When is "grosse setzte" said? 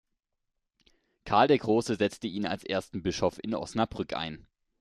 1.59-2.25